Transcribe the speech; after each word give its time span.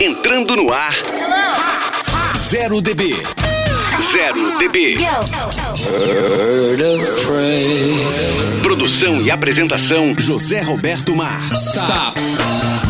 Entrando 0.00 0.54
no 0.54 0.72
ar. 0.72 0.94
Zero 2.36 2.80
DB. 2.80 3.16
Zero 4.00 4.56
DB. 4.58 4.96
Produção 8.62 9.20
e 9.20 9.30
apresentação 9.30 10.14
José 10.16 10.60
Roberto 10.62 11.16
Mar. 11.16 11.52
Stop. 11.52 12.20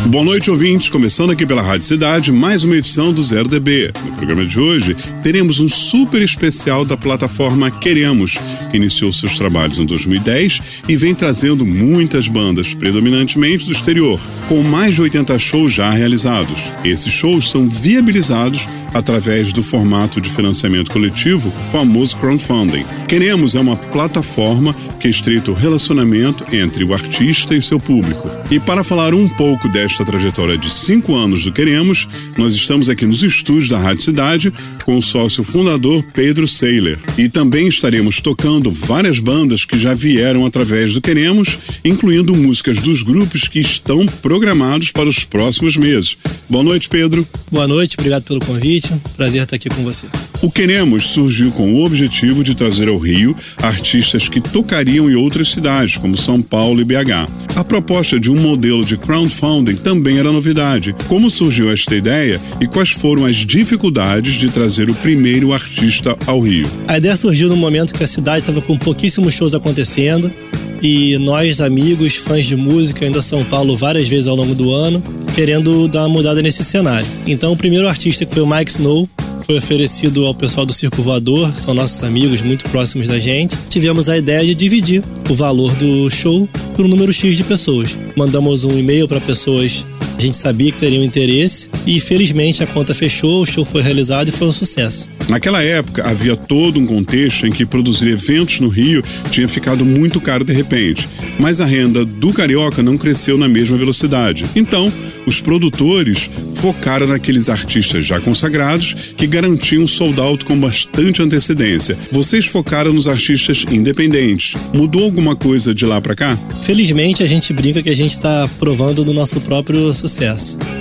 Boa 0.09 0.23
noite, 0.23 0.49
ouvintes. 0.49 0.89
Começando 0.89 1.29
aqui 1.29 1.45
pela 1.45 1.61
Rádio 1.61 1.85
Cidade, 1.85 2.31
mais 2.31 2.63
uma 2.63 2.75
edição 2.75 3.13
do 3.13 3.21
Zero 3.21 3.47
DB. 3.47 3.93
No 4.03 4.11
programa 4.13 4.43
de 4.43 4.59
hoje, 4.59 4.95
teremos 5.21 5.59
um 5.59 5.69
super 5.69 6.19
especial 6.23 6.83
da 6.83 6.97
plataforma 6.97 7.69
Queremos, 7.69 8.39
que 8.71 8.77
iniciou 8.77 9.11
seus 9.11 9.37
trabalhos 9.37 9.77
em 9.77 9.85
2010 9.85 10.81
e 10.89 10.95
vem 10.95 11.13
trazendo 11.13 11.63
muitas 11.63 12.27
bandas, 12.27 12.73
predominantemente 12.73 13.67
do 13.67 13.71
exterior, 13.71 14.19
com 14.47 14.63
mais 14.63 14.95
de 14.95 15.03
80 15.03 15.37
shows 15.37 15.73
já 15.73 15.91
realizados. 15.91 16.71
Esses 16.83 17.13
shows 17.13 17.51
são 17.51 17.69
viabilizados 17.69 18.67
através 18.93 19.53
do 19.53 19.61
formato 19.61 20.19
de 20.19 20.29
financiamento 20.29 20.91
coletivo, 20.91 21.51
famoso 21.71 22.17
crowdfunding. 22.17 22.85
Queremos 23.07 23.55
é 23.55 23.59
uma 23.59 23.75
plataforma 23.75 24.75
que 24.99 25.07
estreita 25.07 25.51
o 25.51 25.53
relacionamento 25.53 26.45
entre 26.51 26.83
o 26.83 26.93
artista 26.93 27.55
e 27.55 27.61
seu 27.61 27.79
público. 27.79 28.29
E 28.49 28.59
para 28.59 28.83
falar 28.83 29.13
um 29.13 29.27
pouco 29.29 29.67
desta 29.67 29.98
trajetória 30.05 30.57
de 30.57 30.69
cinco 30.69 31.15
anos 31.15 31.43
do 31.43 31.51
Queremos, 31.51 32.07
nós 32.37 32.53
estamos 32.53 32.89
aqui 32.89 33.05
nos 33.05 33.23
estúdios 33.23 33.69
da 33.69 33.77
Rádio 33.77 34.03
Cidade 34.03 34.53
com 34.85 34.97
o 34.97 35.01
sócio 35.01 35.43
fundador 35.43 36.03
Pedro 36.13 36.47
Seiler. 36.47 36.99
E 37.17 37.27
também 37.27 37.67
estaremos 37.67 38.21
tocando 38.21 38.71
várias 38.71 39.19
bandas 39.19 39.65
que 39.65 39.77
já 39.77 39.93
vieram 39.93 40.45
através 40.45 40.93
do 40.93 41.01
Queremos, 41.01 41.57
incluindo 41.83 42.35
músicas 42.35 42.79
dos 42.79 43.03
grupos 43.03 43.47
que 43.47 43.59
estão 43.59 44.05
programados 44.05 44.91
para 44.91 45.09
os 45.09 45.25
próximos 45.25 45.77
meses. 45.77 46.17
Boa 46.49 46.63
noite, 46.63 46.89
Pedro. 46.89 47.27
Boa 47.51 47.67
noite, 47.67 47.95
obrigado 47.97 48.23
pelo 48.23 48.39
convite. 48.39 48.91
Prazer 49.15 49.43
estar 49.43 49.55
aqui 49.55 49.69
com 49.69 49.83
você. 49.83 50.07
O 50.41 50.49
Queremos 50.49 51.05
surgiu 51.07 51.51
com 51.51 51.73
o 51.73 51.85
objetivo 51.85 52.45
de 52.45 52.55
trazer 52.55 52.87
ao 52.87 52.97
Rio 52.97 53.35
artistas 53.57 54.29
que 54.29 54.39
tocariam 54.39 55.09
em 55.09 55.15
outras 55.15 55.51
cidades, 55.51 55.97
como 55.97 56.15
São 56.15 56.41
Paulo 56.41 56.79
e 56.79 56.85
BH. 56.85 57.29
A 57.57 57.63
proposta 57.63 58.17
de 58.17 58.31
um 58.31 58.39
modelo 58.39 58.85
de 58.85 58.95
crowdfunding 58.95 59.75
também 59.75 60.17
era 60.17 60.31
novidade. 60.31 60.95
Como 61.09 61.29
surgiu 61.29 61.69
esta 61.69 61.93
ideia 61.93 62.39
e 62.61 62.67
quais 62.67 62.91
foram 62.91 63.25
as 63.25 63.35
dificuldades 63.35 64.35
de 64.35 64.49
trazer 64.49 64.89
o 64.89 64.95
primeiro 64.95 65.51
artista 65.51 66.17
ao 66.25 66.39
Rio? 66.39 66.69
A 66.87 66.97
ideia 66.97 67.17
surgiu 67.17 67.49
no 67.49 67.57
momento 67.57 67.93
que 67.93 68.03
a 68.03 68.07
cidade 68.07 68.39
estava 68.39 68.61
com 68.61 68.77
pouquíssimos 68.77 69.33
shows 69.33 69.53
acontecendo 69.53 70.33
e 70.81 71.17
nós, 71.17 71.59
amigos, 71.59 72.15
fãs 72.15 72.45
de 72.45 72.55
música, 72.55 73.05
indo 73.05 73.19
a 73.19 73.21
São 73.21 73.43
Paulo 73.43 73.75
várias 73.75 74.07
vezes 74.07 74.27
ao 74.27 74.37
longo 74.37 74.55
do 74.55 74.71
ano, 74.71 75.03
querendo 75.35 75.89
dar 75.89 76.03
uma 76.05 76.09
mudada 76.09 76.41
nesse 76.41 76.63
cenário. 76.63 77.05
Então, 77.27 77.51
o 77.51 77.57
primeiro 77.57 77.89
artista 77.89 78.25
que 78.25 78.33
foi 78.33 78.41
o 78.41 78.47
Mike 78.47 78.71
Snow, 78.71 79.09
foi 79.45 79.57
oferecido 79.57 80.25
ao 80.25 80.33
pessoal 80.33 80.65
do 80.65 80.73
Circo 80.73 81.01
Voador, 81.01 81.51
são 81.55 81.73
nossos 81.73 82.03
amigos 82.03 82.41
muito 82.41 82.65
próximos 82.69 83.07
da 83.07 83.19
gente. 83.19 83.57
Tivemos 83.69 84.09
a 84.09 84.17
ideia 84.17 84.43
de 84.45 84.55
dividir 84.55 85.03
o 85.29 85.35
valor 85.35 85.75
do 85.75 86.09
show 86.09 86.47
por 86.75 86.85
um 86.85 86.89
número 86.89 87.13
X 87.13 87.37
de 87.37 87.43
pessoas. 87.43 87.97
Mandamos 88.15 88.63
um 88.63 88.77
e-mail 88.77 89.07
para 89.07 89.21
pessoas 89.21 89.85
a 90.19 90.21
gente 90.21 90.35
sabia 90.35 90.69
que 90.69 90.77
teriam 90.77 91.01
interesse 91.01 91.69
e 91.87 91.97
felizmente 91.97 92.61
a 92.61 92.67
conta 92.67 92.93
fechou, 92.93 93.41
o 93.41 93.45
show 93.45 93.63
foi 93.63 93.81
realizado 93.81 94.27
e 94.27 94.31
foi 94.31 94.49
um 94.49 94.51
sucesso. 94.51 95.09
Naquela 95.29 95.63
época 95.63 96.05
havia 96.05 96.35
todo 96.35 96.77
um 96.77 96.85
contexto 96.85 97.47
em 97.47 97.51
que 97.51 97.65
produzir 97.65 98.09
eventos 98.09 98.59
no 98.59 98.67
Rio 98.67 99.01
tinha 99.31 99.47
ficado 99.47 99.85
muito 99.85 100.19
caro 100.19 100.43
de 100.43 100.51
repente, 100.51 101.07
mas 101.39 101.61
a 101.61 101.65
renda 101.65 102.03
do 102.03 102.33
carioca 102.33 102.83
não 102.83 102.97
cresceu 102.97 103.37
na 103.37 103.47
mesma 103.47 103.77
velocidade. 103.77 104.45
Então, 104.55 104.91
os 105.25 105.39
produtores 105.39 106.29
focaram 106.53 107.07
naqueles 107.07 107.47
artistas 107.47 108.05
já 108.05 108.19
consagrados 108.19 109.13
que 109.15 109.25
garantiam 109.25 109.87
sold 109.87 110.19
out 110.19 110.43
com 110.43 110.59
bastante 110.59 111.21
antecedência. 111.21 111.95
Vocês 112.11 112.45
focaram 112.45 112.91
nos 112.91 113.07
artistas 113.07 113.65
independentes. 113.71 114.55
Mudou 114.73 115.03
alguma 115.03 115.35
coisa 115.35 115.73
de 115.73 115.85
lá 115.85 116.01
para 116.01 116.15
cá? 116.15 116.37
Felizmente 116.61 117.23
a 117.23 117.27
gente 117.27 117.53
brinca 117.53 117.81
que 117.81 117.89
a 117.89 117.95
gente 117.95 118.11
está 118.11 118.49
provando 118.59 119.05
no 119.05 119.13
nosso 119.13 119.39
próprio 119.39 119.93
sucesso. 119.93 120.08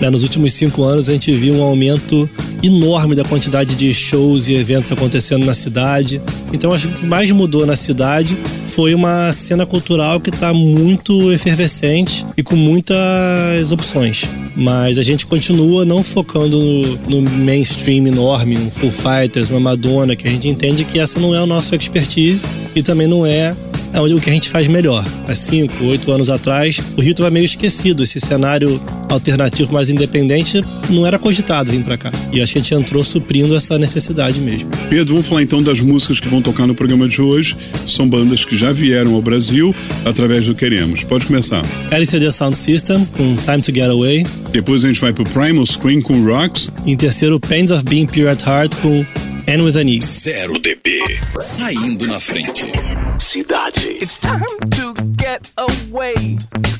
Né? 0.01 0.11
Nos 0.11 0.23
últimos 0.23 0.53
cinco 0.53 0.83
anos 0.83 1.09
a 1.09 1.13
gente 1.13 1.35
viu 1.35 1.55
um 1.55 1.63
aumento 1.63 2.29
enorme 2.63 3.15
da 3.15 3.25
quantidade 3.25 3.75
de 3.75 3.95
shows 3.95 4.49
e 4.49 4.55
eventos 4.55 4.91
acontecendo 4.91 5.45
na 5.45 5.55
cidade. 5.55 6.21
Então 6.53 6.73
acho 6.73 6.89
que 6.89 6.95
o 6.95 6.99
que 6.99 7.07
mais 7.07 7.31
mudou 7.31 7.67
na 7.67 7.77
cidade 7.77 8.39
foi 8.67 8.95
uma 8.95 9.33
cena 9.33 9.65
cultural 9.65 10.21
que 10.21 10.31
está 10.31 10.53
muito 10.53 11.33
efervescente 11.33 12.27
e 12.37 12.43
com 12.43 12.57
muitas 12.57 13.71
opções. 13.71 14.29
Mas 14.57 14.99
a 14.99 15.03
gente 15.03 15.25
continua 15.27 15.85
não 15.85 16.03
focando 16.03 16.59
no, 16.59 17.23
no 17.23 17.31
mainstream 17.31 18.07
enorme, 18.09 18.57
no 18.57 18.71
Full 18.71 18.91
Fighters, 18.91 19.51
uma 19.51 19.61
Madonna, 19.61 20.17
que 20.17 20.27
a 20.27 20.31
gente 20.31 20.49
entende 20.49 20.85
que 20.85 20.99
essa 20.99 21.21
não 21.21 21.35
é 21.35 21.41
o 21.41 21.47
nosso 21.47 21.75
expertise 21.75 22.45
e 22.75 22.83
também 22.83 23.07
não 23.07 23.25
é 23.25 23.55
é 23.93 24.01
o 24.01 24.21
que 24.21 24.31
a 24.31 24.33
gente 24.33 24.49
faz 24.49 24.67
melhor. 24.67 25.05
Há 25.27 25.35
cinco, 25.35 25.85
oito 25.85 26.11
anos 26.13 26.29
atrás, 26.29 26.81
o 26.97 27.01
Rio 27.01 27.13
estava 27.13 27.31
meio 27.31 27.45
esquecido. 27.45 28.03
Esse 28.03 28.21
cenário 28.21 28.81
alternativo 29.09 29.73
mais 29.73 29.89
independente 29.89 30.63
não 30.91 31.07
era 31.07 31.19
cogitado 31.19 31.71
vir 31.71 31.83
para 31.83 31.97
cá. 31.97 32.13
E 32.33 32.41
acho 32.41 32.53
que 32.53 32.59
a 32.59 32.63
gente 32.63 32.75
entrou 32.75 33.03
suprindo 33.03 33.57
essa 33.57 33.79
necessidade 33.79 34.41
mesmo. 34.41 34.71
Pedro, 34.89 35.15
vamos 35.15 35.27
falar 35.27 35.43
então 35.43 35.63
das 35.63 35.81
músicas 35.81 36.21
que 36.21 36.29
vão 36.29 36.43
tocar 36.43 36.67
no 36.67 36.75
programa 36.75 37.09
de 37.09 37.21
hoje. 37.21 37.57
São 37.87 38.09
bandas 38.09 38.45
que 38.45 38.57
já 38.57 38.73
vieram 38.73 39.15
ao 39.15 39.23
Brasil 39.23 39.75
através 40.05 40.47
do 40.47 40.55
Queremos. 40.55 41.05
Pode 41.05 41.27
começar. 41.27 41.65
LCD 41.91 42.31
Sound 42.31 42.57
System 42.57 43.05
com 43.17 43.37
Time 43.37 43.63
to 43.63 43.75
Get 43.75 43.89
Away. 43.91 44.27
Depois 44.53 44.85
a 44.85 44.89
gente 44.89 45.01
vai 45.01 45.13
pro 45.13 45.25
Primal 45.25 45.65
Screen 45.67 46.01
com 46.01 46.25
Rocks. 46.25 46.71
Em 46.87 46.97
terceiro, 46.97 47.39
Pains 47.39 47.71
of 47.71 47.85
Being 47.85 48.07
Pure 48.07 48.29
at 48.29 48.43
Heart 48.47 48.77
com 48.77 49.05
And 49.49 49.65
With 49.65 49.77
an 49.77 49.89
E. 49.89 49.99
Zero 50.01 50.57
DB. 50.57 51.01
Saindo 51.41 52.07
na 52.07 52.21
frente. 52.21 52.71
Cidade. 53.19 53.97
It's 54.03 54.21
time 54.21 54.45
to 54.73 54.93
get 55.17 55.51
away. 55.57 56.37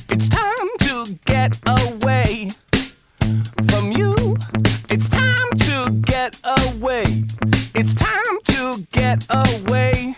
It's 0.09 0.29
time 0.29 0.69
to 0.81 1.19
get 1.25 1.57
away 1.65 2.49
from 3.71 3.91
you. 3.91 4.37
It's 4.91 5.09
time 5.09 5.49
to 5.65 5.91
get 6.05 6.39
away. 6.43 7.23
It's 7.73 7.95
time 7.95 8.37
to 8.49 8.85
get 8.91 9.25
away 9.31 10.13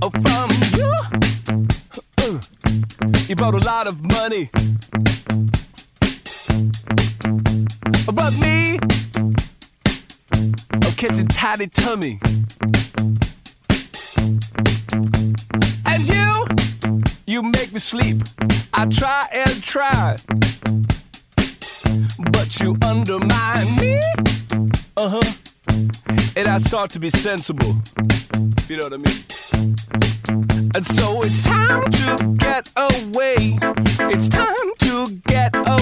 oh, 0.00 0.10
from 0.10 0.48
you. 0.78 0.94
Uh, 2.18 2.38
You 3.28 3.34
brought 3.34 3.56
a 3.56 3.64
lot 3.66 3.88
of 3.88 4.00
money. 4.00 4.48
But 8.06 8.38
me, 8.38 8.78
I'm 10.72 10.92
catching 10.92 11.28
tidy 11.28 11.66
tummy. 11.68 12.18
And 15.86 16.02
you, 16.06 16.46
you 17.26 17.42
make 17.42 17.72
me 17.72 17.78
sleep. 17.78 18.22
I 18.74 18.86
try 18.86 19.26
and 19.32 19.62
try, 19.62 20.16
but 22.32 22.60
you 22.60 22.76
undermine 22.84 23.76
me. 23.80 24.00
Uh 24.96 25.08
huh. 25.08 25.32
And 26.36 26.46
I 26.46 26.58
start 26.58 26.90
to 26.90 26.98
be 26.98 27.10
sensible. 27.10 27.76
You 28.68 28.78
know 28.78 28.88
what 28.88 28.94
I 28.94 28.98
mean. 28.98 30.72
And 30.74 30.86
so 30.86 31.20
it's 31.22 31.42
time 31.44 31.84
to 31.90 32.36
get 32.38 32.72
away. 32.76 33.58
It's 34.10 34.28
time 34.28 34.72
to 34.80 35.20
get 35.26 35.54
away 35.54 35.81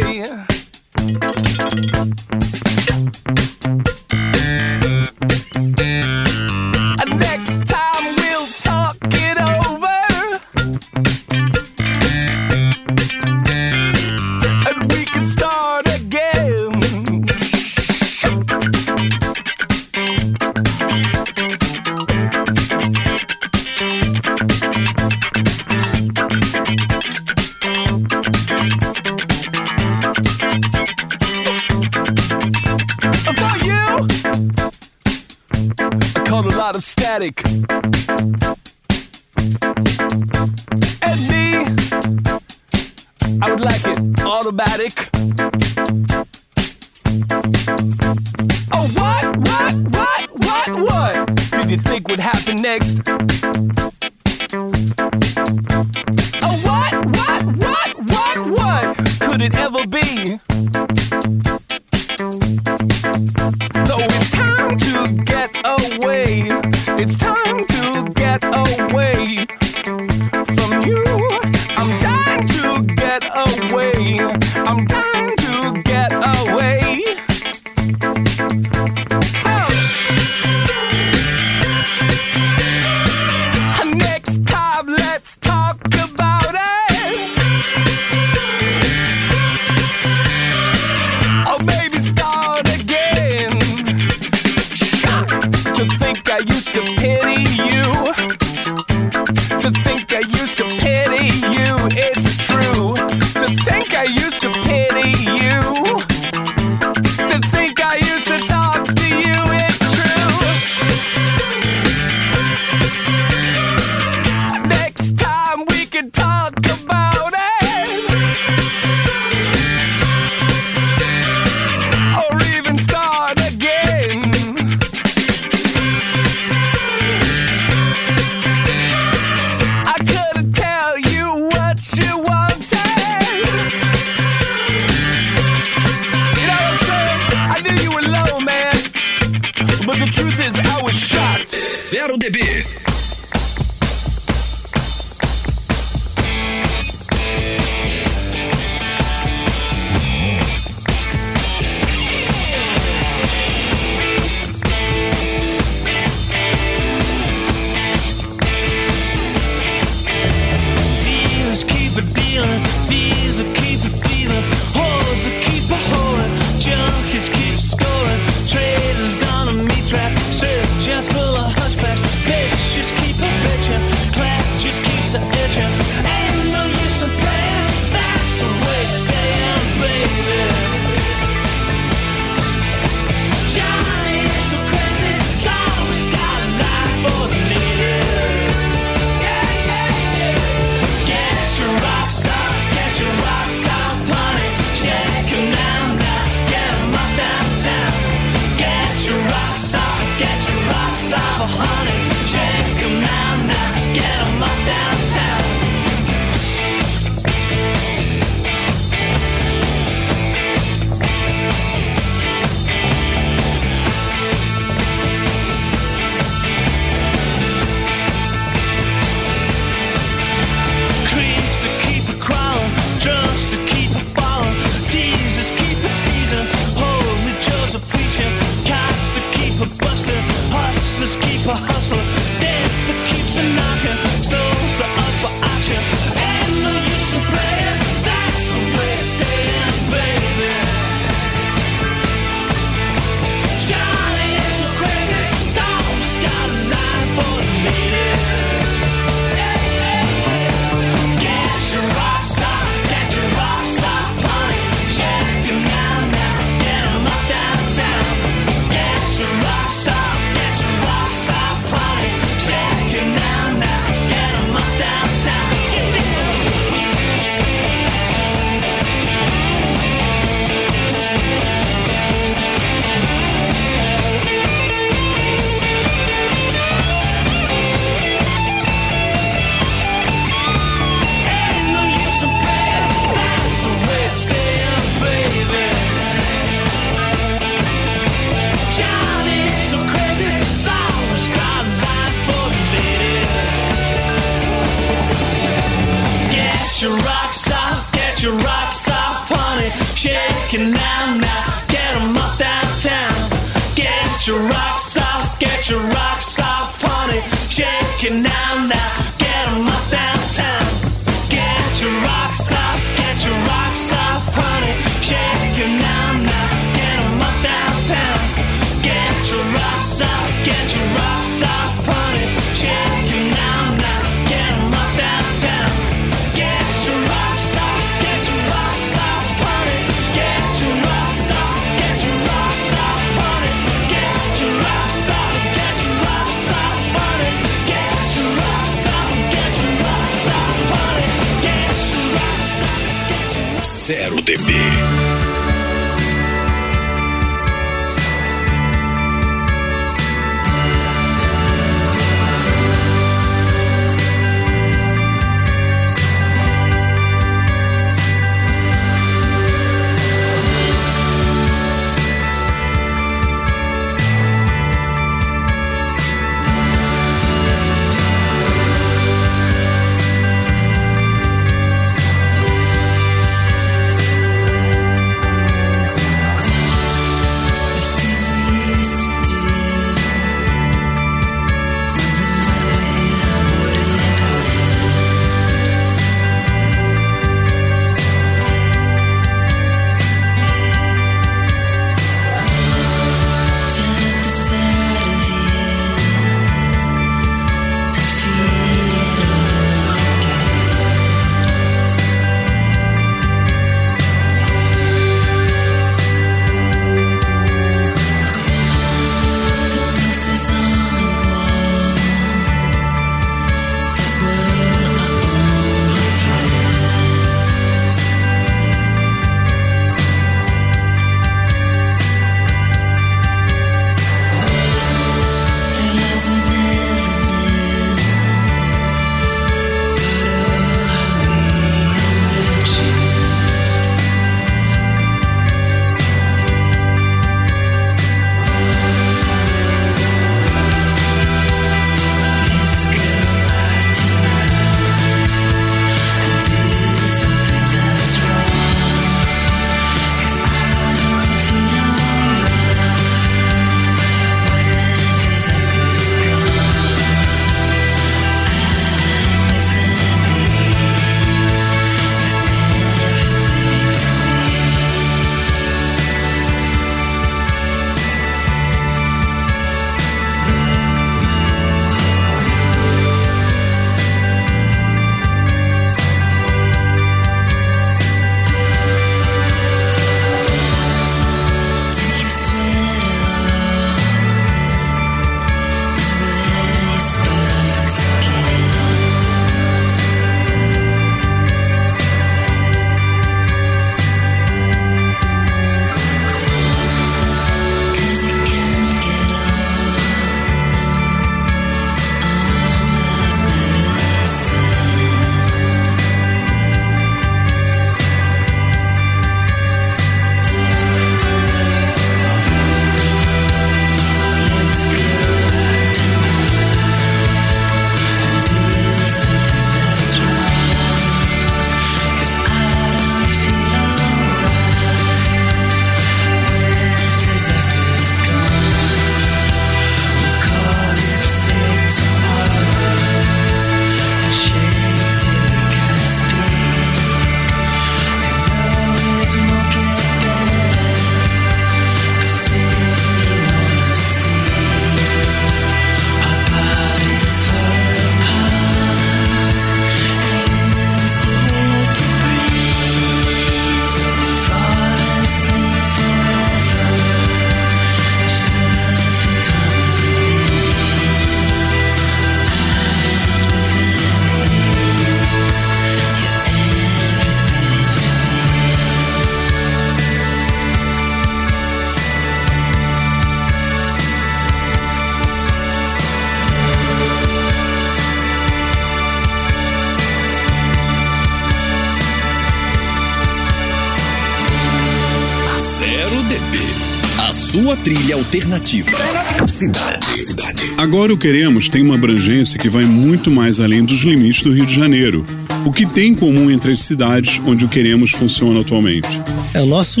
Cidade. 590.30 590.62
Agora 590.78 591.12
o 591.12 591.18
Queremos 591.18 591.68
tem 591.68 591.82
uma 591.82 591.96
abrangência 591.96 592.56
que 592.56 592.68
vai 592.68 592.84
muito 592.84 593.32
mais 593.32 593.58
além 593.58 593.84
dos 593.84 594.02
limites 594.02 594.42
do 594.42 594.52
Rio 594.52 594.64
de 594.64 594.72
Janeiro. 594.72 595.24
O 595.64 595.72
que 595.72 595.84
tem 595.84 596.12
em 596.12 596.14
comum 596.14 596.50
entre 596.50 596.72
as 596.72 596.80
cidades 596.80 597.40
onde 597.46 597.64
o 597.64 597.68
Queremos 597.68 598.12
funciona 598.12 598.60
atualmente? 598.60 599.20
É, 599.52 599.60
o 599.60 599.66
nosso 599.66 600.00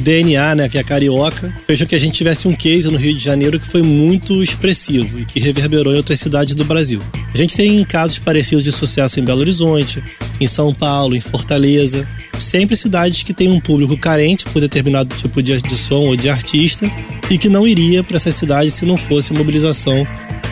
DNA, 0.00 0.54
né, 0.54 0.68
que 0.68 0.78
é 0.78 0.82
carioca, 0.82 1.52
fez 1.66 1.80
com 1.80 1.86
que 1.86 1.94
a 1.94 1.98
gente 1.98 2.14
tivesse 2.14 2.48
um 2.48 2.54
case 2.54 2.90
no 2.90 2.96
Rio 2.96 3.14
de 3.14 3.22
Janeiro 3.22 3.60
que 3.60 3.66
foi 3.66 3.82
muito 3.82 4.42
expressivo 4.42 5.20
e 5.20 5.24
que 5.24 5.38
reverberou 5.38 5.92
em 5.92 5.96
outras 5.96 6.18
cidades 6.18 6.54
do 6.54 6.64
Brasil. 6.64 7.02
A 7.32 7.36
gente 7.36 7.54
tem 7.54 7.84
casos 7.84 8.18
parecidos 8.18 8.64
de 8.64 8.72
sucesso 8.72 9.20
em 9.20 9.24
Belo 9.24 9.40
Horizonte, 9.40 10.02
em 10.40 10.46
São 10.46 10.72
Paulo, 10.72 11.14
em 11.14 11.20
Fortaleza. 11.20 12.08
Sempre 12.38 12.76
cidades 12.76 13.22
que 13.22 13.34
têm 13.34 13.50
um 13.50 13.60
público 13.60 13.96
carente 13.96 14.46
por 14.46 14.60
determinado 14.60 15.14
tipo 15.14 15.42
de, 15.42 15.58
som 15.76 16.06
ou 16.06 16.16
de 16.16 16.28
artista 16.28 16.90
e 17.30 17.36
que 17.36 17.48
não 17.48 17.66
iria 17.66 18.02
para 18.02 18.16
essas 18.16 18.34
cidades 18.34 18.74
se 18.74 18.86
não 18.86 18.96
fosse 18.96 19.32
a 19.32 19.36
mobilização 19.36 20.06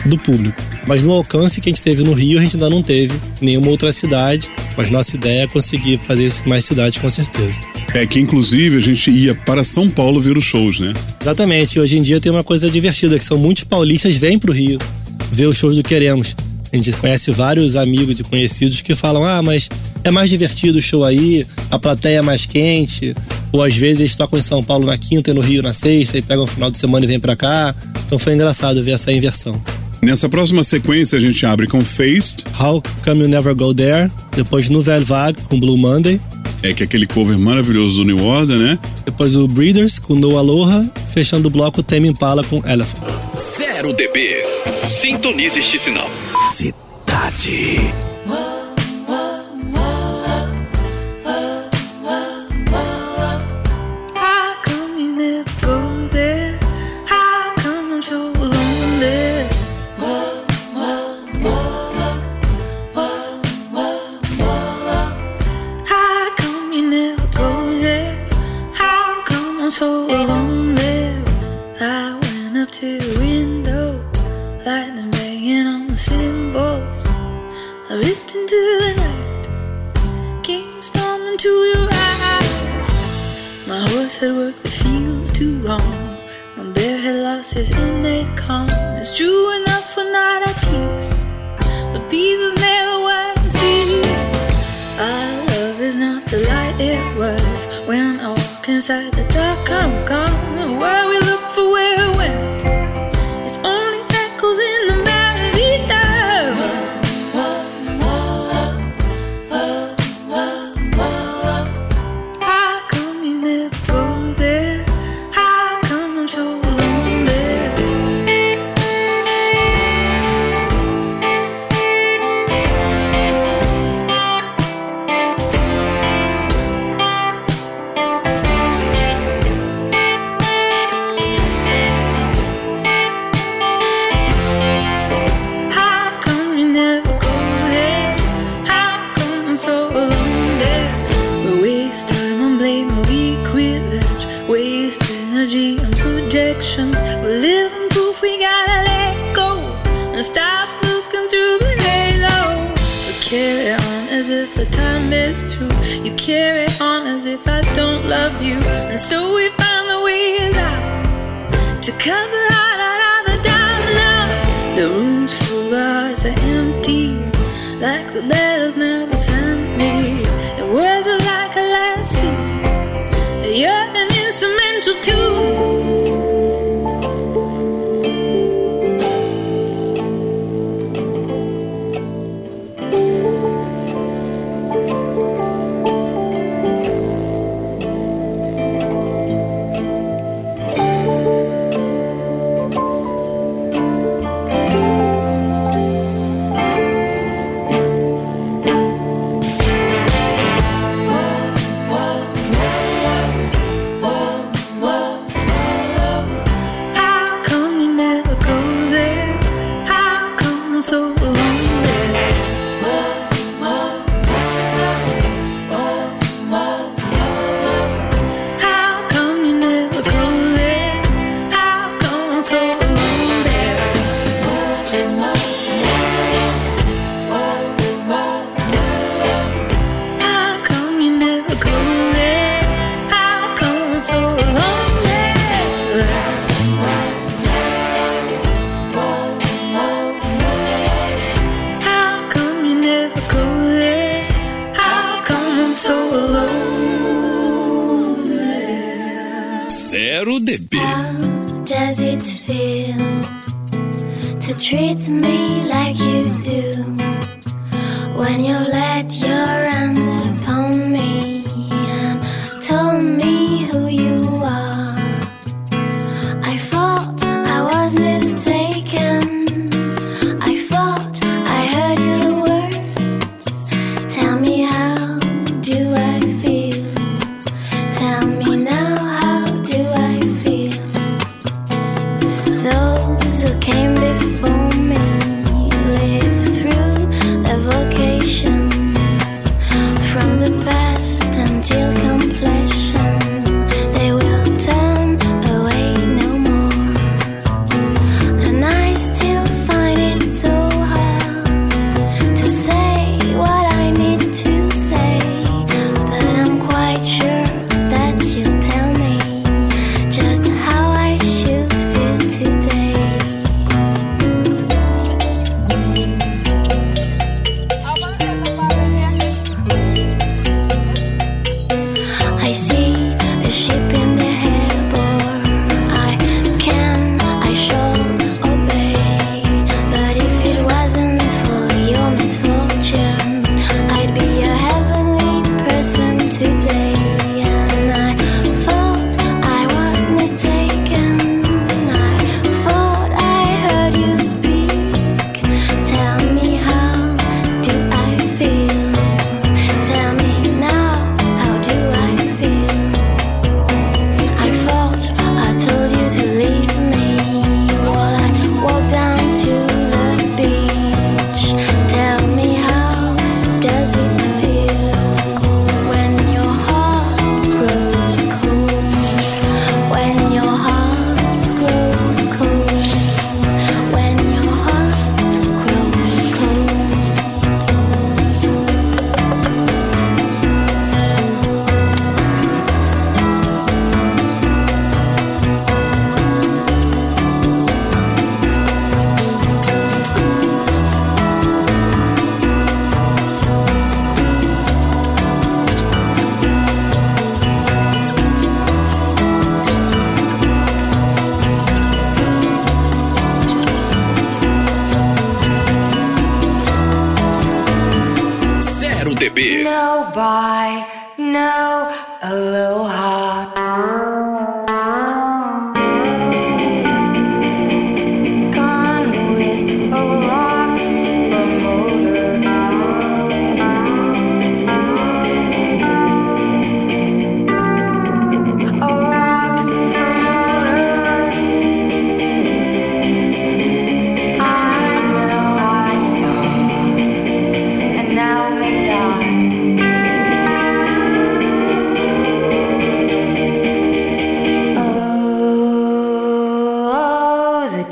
do 0.05 0.17
público. 0.17 0.74
Mas 0.87 1.01
no 1.01 1.11
alcance 1.11 1.59
que 1.59 1.69
a 1.69 1.71
gente 1.71 1.81
teve 1.81 2.03
no 2.03 2.13
Rio, 2.13 2.39
a 2.39 2.41
gente 2.41 2.55
ainda 2.55 2.69
não 2.69 2.83
teve 2.83 3.13
nenhuma 3.41 3.69
outra 3.69 3.91
cidade. 3.91 4.49
Mas 4.77 4.89
nossa 4.89 5.15
ideia 5.15 5.43
é 5.43 5.47
conseguir 5.47 5.97
fazer 5.97 6.25
isso 6.25 6.41
em 6.45 6.49
mais 6.49 6.65
cidades, 6.65 6.99
com 6.99 7.09
certeza. 7.09 7.59
É 7.93 8.05
que, 8.05 8.19
inclusive, 8.19 8.77
a 8.77 8.81
gente 8.81 9.09
ia 9.09 9.33
para 9.33 9.63
São 9.63 9.89
Paulo 9.89 10.19
ver 10.19 10.37
os 10.37 10.43
shows, 10.43 10.79
né? 10.79 10.93
Exatamente. 11.21 11.79
Hoje 11.79 11.97
em 11.97 12.01
dia 12.01 12.19
tem 12.19 12.31
uma 12.31 12.43
coisa 12.43 12.69
divertida, 12.69 13.17
que 13.17 13.25
são 13.25 13.37
muitos 13.37 13.63
paulistas 13.63 14.15
vêm 14.15 14.37
para 14.37 14.51
o 14.51 14.53
Rio 14.53 14.79
ver 15.31 15.47
os 15.47 15.57
shows 15.57 15.75
do 15.75 15.83
Queremos. 15.83 16.35
A 16.71 16.75
gente 16.75 16.91
conhece 16.93 17.31
vários 17.31 17.75
amigos 17.75 18.19
e 18.19 18.23
conhecidos 18.23 18.81
que 18.81 18.95
falam: 18.95 19.23
ah, 19.23 19.41
mas 19.41 19.69
é 20.03 20.11
mais 20.11 20.29
divertido 20.29 20.77
o 20.77 20.81
show 20.81 21.05
aí, 21.05 21.47
a 21.71 21.79
plateia 21.79 22.17
é 22.17 22.21
mais 22.21 22.45
quente. 22.45 23.15
Ou 23.51 23.63
às 23.63 23.75
vezes 23.75 24.01
eles 24.01 24.15
tocam 24.15 24.37
em 24.37 24.41
São 24.41 24.61
Paulo 24.61 24.85
na 24.85 24.97
quinta 24.97 25.31
e 25.31 25.33
no 25.33 25.39
Rio 25.39 25.63
na 25.63 25.71
sexta, 25.71 26.17
e 26.17 26.21
pegam 26.21 26.43
o 26.43 26.47
final 26.47 26.69
de 26.69 26.77
semana 26.77 27.05
e 27.05 27.07
vêm 27.07 27.19
para 27.19 27.35
cá. 27.35 27.73
Então 28.05 28.19
foi 28.19 28.33
engraçado 28.33 28.83
ver 28.83 28.91
essa 28.91 29.11
inversão. 29.13 29.61
Nessa 30.05 30.29
próxima 30.29 30.63
sequência 30.63 31.17
a 31.17 31.19
gente 31.19 31.43
abre 31.47 31.65
com 31.65 31.83
Faced. 31.83 32.45
How 32.61 32.79
Come 33.03 33.21
You 33.21 33.27
Never 33.27 33.55
Go 33.55 33.73
There. 33.73 34.11
Depois 34.35 34.69
Nouvelle 34.69 35.03
Vague 35.03 35.41
com 35.49 35.59
Blue 35.59 35.79
Monday. 35.79 36.21
É 36.61 36.73
que 36.73 36.83
é 36.83 36.85
aquele 36.85 37.07
cover 37.07 37.39
maravilhoso 37.39 37.97
do 37.97 38.05
New 38.05 38.23
Order, 38.23 38.55
né? 38.55 38.77
Depois 39.03 39.35
o 39.35 39.47
Breeders 39.47 39.97
com 39.97 40.13
No 40.13 40.37
Aloha. 40.37 40.87
Fechando 41.11 41.47
o 41.47 41.51
bloco 41.51 41.81
Tame 41.81 42.07
Impala 42.07 42.43
com 42.43 42.61
Elephant. 42.69 43.01
Zero 43.39 43.93
DB. 43.93 44.45
Sintonize 44.85 45.57
este 45.57 45.79
sinal. 45.79 46.09
Cidade. 46.47 47.79
Had 84.25 84.37
worked 84.37 84.63
the 84.63 84.69
fields 84.69 85.31
too 85.31 85.59
long. 85.59 86.17
My 86.57 86.63
bear 86.73 86.97
had 86.97 87.17
lost 87.17 87.53
his 87.53 87.69
innate 87.69 88.35
calm. 88.35 88.67
It's 88.97 89.15
true 89.15 89.51
enough 89.51 89.95
we're 89.95 90.11
not 90.11 90.41
at 90.41 90.55
peace, 90.65 91.21
but 91.93 92.09
peace 92.09 92.39
is 92.39 92.55
never 92.55 93.01
what 93.01 93.37
it 93.45 93.51
seems. 93.51 94.47
Our 94.97 95.45
love 95.45 95.79
is 95.79 95.95
not 95.95 96.25
the 96.25 96.39
light 96.49 96.81
it 96.81 97.05
was 97.15 97.67
when 97.85 98.19
I 98.19 98.29
walk 98.29 98.67
inside 98.67 99.13
the 99.13 99.24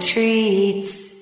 treats. 0.07 1.12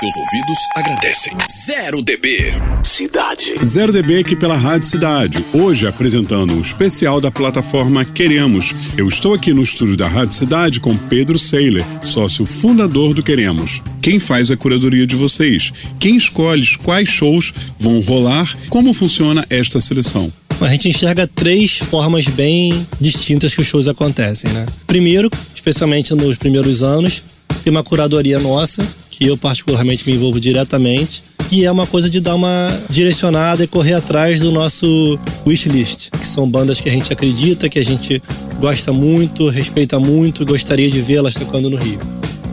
Seus 0.00 0.16
ouvidos 0.16 0.58
agradecem. 0.74 1.32
Zero 1.66 2.02
DB. 2.02 2.52
Cidade. 2.82 3.54
Zero 3.64 3.92
DB 3.92 4.18
aqui 4.18 4.34
pela 4.34 4.56
Rádio 4.56 4.88
Cidade. 4.88 5.38
Hoje 5.52 5.86
apresentando 5.86 6.52
um 6.52 6.60
especial 6.60 7.20
da 7.20 7.30
plataforma 7.30 8.04
Queremos. 8.04 8.74
Eu 8.96 9.08
estou 9.08 9.34
aqui 9.34 9.52
no 9.52 9.62
estúdio 9.62 9.96
da 9.96 10.08
Rádio 10.08 10.34
Cidade 10.34 10.80
com 10.80 10.96
Pedro 10.96 11.38
Seiler, 11.38 11.84
sócio 12.02 12.44
fundador 12.44 13.14
do 13.14 13.22
Queremos. 13.22 13.82
Quem 14.02 14.18
faz 14.18 14.50
a 14.50 14.56
curadoria 14.56 15.06
de 15.06 15.14
vocês? 15.14 15.72
Quem 16.00 16.16
escolhe 16.16 16.66
quais 16.78 17.08
shows 17.08 17.54
vão 17.78 18.00
rolar? 18.00 18.52
Como 18.68 18.92
funciona 18.92 19.46
esta 19.48 19.80
seleção? 19.80 20.32
A 20.60 20.68
gente 20.70 20.88
enxerga 20.88 21.28
três 21.28 21.78
formas 21.78 22.26
bem 22.26 22.84
distintas 23.00 23.54
que 23.54 23.60
os 23.60 23.68
shows 23.68 23.86
acontecem, 23.86 24.50
né? 24.50 24.66
Primeiro, 24.88 25.30
especialmente 25.54 26.12
nos 26.16 26.36
primeiros 26.36 26.82
anos, 26.82 27.22
tem 27.62 27.70
uma 27.70 27.84
curadoria 27.84 28.40
nossa, 28.40 28.84
eu 29.26 29.36
particularmente 29.36 30.08
me 30.08 30.16
envolvo 30.16 30.40
diretamente, 30.40 31.22
que 31.48 31.64
é 31.64 31.70
uma 31.70 31.86
coisa 31.86 32.08
de 32.08 32.20
dar 32.20 32.34
uma 32.34 32.80
direcionada 32.90 33.64
e 33.64 33.66
correr 33.66 33.94
atrás 33.94 34.40
do 34.40 34.50
nosso 34.52 35.18
wishlist, 35.46 36.10
que 36.10 36.26
são 36.26 36.48
bandas 36.48 36.80
que 36.80 36.88
a 36.88 36.92
gente 36.92 37.12
acredita, 37.12 37.68
que 37.68 37.78
a 37.78 37.84
gente 37.84 38.22
gosta 38.58 38.92
muito, 38.92 39.48
respeita 39.48 39.98
muito 39.98 40.44
gostaria 40.44 40.90
de 40.90 41.00
vê-las 41.00 41.34
tocando 41.34 41.68
no 41.68 41.76
Rio. 41.76 42.00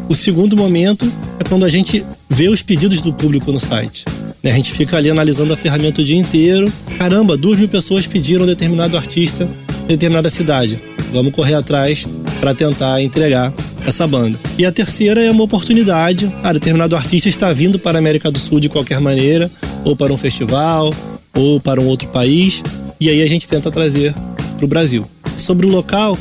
O 0.10 0.16
segundo 0.16 0.58
momento 0.58 1.10
é 1.40 1.44
quando 1.48 1.64
a 1.66 1.70
gente 1.70 2.04
vê 2.30 2.50
os 2.50 2.62
pedidos 2.62 3.02
do 3.02 3.14
público 3.14 3.52
no 3.52 3.60
site. 3.60 4.06
né? 4.44 4.52
A 4.52 4.56
gente 4.56 4.72
fica 4.72 4.98
ali 4.98 5.10
analisando 5.10 5.54
a 5.54 5.58
ferramenta 5.58 6.02
o 6.02 6.04
dia 6.04 6.18
inteiro. 6.18 6.72
Caramba, 6.98 7.38
duas 7.38 7.58
mil 7.58 7.70
pessoas 7.70 8.06
pediram 8.08 8.46
determinado 8.46 8.98
artista 8.98 9.48
em 9.86 9.88
determinada 9.88 10.30
cidade. 10.30 10.80
Vamos 11.14 11.34
correr 11.34 11.56
atrás 11.56 12.06
para 12.40 12.54
tentar 12.54 13.02
entregar 13.02 13.54
essa 13.86 14.08
banda. 14.08 14.40
E 14.58 14.66
a 14.66 14.72
terceira 14.72 15.22
é 15.22 15.32
uma 15.32 15.44
oportunidade. 15.44 16.34
Ah, 16.44 16.54
determinado 16.54 16.96
artista 16.96 17.30
está 17.30 17.52
vindo 17.52 17.80
para 17.80 17.98
a 17.98 18.00
América 18.00 18.32
do 18.32 18.40
Sul 18.40 18.60
de 18.60 18.70
qualquer 18.70 19.00
maneira, 19.00 19.50
ou 19.84 19.96
para 19.96 20.14
um 20.14 20.18
festival, 20.18 20.94
ou 21.34 21.60
para 21.60 21.80
um 21.80 21.86
outro 21.86 22.08
país, 22.10 22.64
e 23.00 23.10
aí 23.10 23.22
a 23.22 23.28
gente 23.28 23.48
tenta 23.48 23.72
trazer 23.72 24.14
para 24.58 24.66
o 24.66 24.68
Brasil. 24.68 25.08
Sobre 25.36 25.66
o 25.66 25.70
local, 25.70 26.18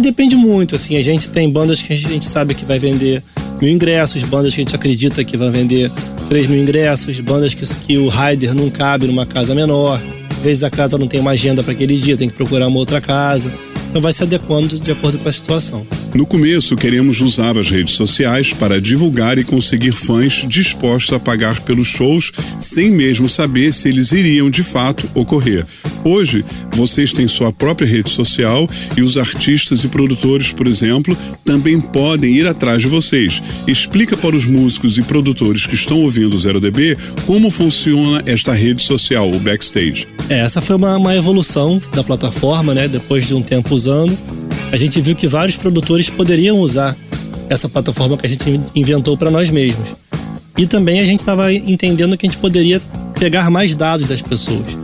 depende 0.00 0.36
muito, 0.36 0.76
assim, 0.76 0.96
a 0.96 1.02
gente 1.02 1.28
tem 1.28 1.50
bandas 1.50 1.82
que 1.82 1.92
a 1.92 1.96
gente 1.96 2.24
sabe 2.24 2.54
que 2.54 2.64
vai 2.64 2.78
vender 2.78 3.22
mil 3.60 3.70
ingressos, 3.70 4.22
bandas 4.24 4.54
que 4.54 4.60
a 4.60 4.64
gente 4.64 4.74
acredita 4.74 5.24
que 5.24 5.36
vai 5.36 5.50
vender 5.50 5.90
3 6.28 6.46
mil 6.46 6.62
ingressos, 6.62 7.18
bandas 7.20 7.54
que, 7.54 7.66
que 7.66 7.98
o 7.98 8.08
rider 8.08 8.54
não 8.54 8.70
cabe 8.70 9.06
numa 9.06 9.26
casa 9.26 9.54
menor, 9.54 10.00
às 10.30 10.44
vezes 10.44 10.62
a 10.62 10.70
casa 10.70 10.96
não 10.96 11.06
tem 11.06 11.20
uma 11.20 11.32
agenda 11.32 11.62
para 11.62 11.72
aquele 11.72 11.96
dia, 11.96 12.16
tem 12.16 12.28
que 12.28 12.36
procurar 12.36 12.68
uma 12.68 12.78
outra 12.78 13.00
casa. 13.00 13.52
Então 13.90 14.00
vai 14.00 14.12
se 14.12 14.22
adequando 14.22 14.78
de 14.78 14.90
acordo 14.92 15.18
com 15.18 15.28
a 15.28 15.32
situação. 15.32 15.84
No 16.12 16.26
começo, 16.26 16.76
queremos 16.76 17.20
usar 17.20 17.56
as 17.56 17.70
redes 17.70 17.94
sociais 17.94 18.52
para 18.52 18.80
divulgar 18.80 19.38
e 19.38 19.44
conseguir 19.44 19.92
fãs 19.92 20.44
dispostos 20.48 21.12
a 21.12 21.20
pagar 21.20 21.60
pelos 21.60 21.86
shows 21.86 22.32
sem 22.58 22.90
mesmo 22.90 23.28
saber 23.28 23.72
se 23.72 23.88
eles 23.88 24.10
iriam 24.10 24.50
de 24.50 24.62
fato 24.62 25.08
ocorrer. 25.14 25.64
Hoje, 26.02 26.44
vocês 26.72 27.12
têm 27.12 27.28
sua 27.28 27.52
própria 27.52 27.86
rede 27.86 28.10
social 28.10 28.68
e 28.96 29.02
os 29.02 29.16
artistas 29.16 29.84
e 29.84 29.88
produtores, 29.88 30.52
por 30.52 30.66
exemplo, 30.66 31.16
também 31.44 31.80
podem 31.80 32.32
ir 32.32 32.46
atrás 32.46 32.82
de 32.82 32.88
vocês. 32.88 33.40
Explica 33.66 34.16
para 34.16 34.34
os 34.34 34.46
músicos 34.46 34.98
e 34.98 35.02
produtores 35.02 35.64
que 35.64 35.76
estão 35.76 36.00
ouvindo 36.00 36.34
o 36.34 36.40
Zero 36.40 36.58
DB 36.58 36.96
como 37.24 37.50
funciona 37.50 38.20
esta 38.26 38.52
rede 38.52 38.82
social, 38.82 39.30
o 39.30 39.38
backstage. 39.38 40.08
É, 40.28 40.40
essa 40.40 40.60
foi 40.60 40.74
uma, 40.74 40.96
uma 40.96 41.14
evolução 41.14 41.80
da 41.94 42.02
plataforma, 42.02 42.74
né? 42.74 42.88
Depois 42.88 43.28
de 43.28 43.34
um 43.34 43.42
tempo 43.42 43.74
usando, 43.74 44.16
a 44.72 44.76
gente 44.76 45.00
viu 45.00 45.16
que 45.16 45.26
vários 45.26 45.56
produtores 45.56 46.08
poderiam 46.08 46.58
usar 46.58 46.96
essa 47.48 47.68
plataforma 47.68 48.16
que 48.16 48.26
a 48.26 48.28
gente 48.28 48.60
inventou 48.74 49.16
para 49.16 49.30
nós 49.30 49.50
mesmos. 49.50 49.94
E 50.56 50.66
também 50.66 51.00
a 51.00 51.04
gente 51.04 51.20
estava 51.20 51.52
entendendo 51.52 52.16
que 52.16 52.26
a 52.26 52.30
gente 52.30 52.38
poderia 52.38 52.80
pegar 53.18 53.50
mais 53.50 53.74
dados 53.74 54.06
das 54.06 54.22
pessoas. 54.22 54.76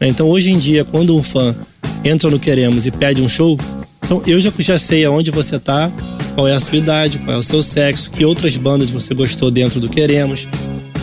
né? 0.00 0.08
Então, 0.08 0.28
hoje 0.28 0.50
em 0.50 0.58
dia, 0.58 0.84
quando 0.84 1.16
um 1.16 1.22
fã 1.22 1.54
entra 2.02 2.30
no 2.30 2.38
Queremos 2.38 2.86
e 2.86 2.90
pede 2.90 3.20
um 3.20 3.28
show, 3.28 3.58
então 4.04 4.22
eu 4.26 4.40
já, 4.40 4.52
já 4.58 4.78
sei 4.78 5.04
aonde 5.04 5.30
você 5.30 5.58
tá, 5.58 5.90
qual 6.34 6.48
é 6.48 6.54
a 6.54 6.60
sua 6.60 6.76
idade, 6.76 7.18
qual 7.18 7.36
é 7.36 7.38
o 7.38 7.42
seu 7.42 7.62
sexo, 7.62 8.10
que 8.10 8.24
outras 8.24 8.56
bandas 8.56 8.90
você 8.90 9.14
gostou 9.14 9.50
dentro 9.50 9.80
do 9.80 9.88
Queremos, 9.88 10.48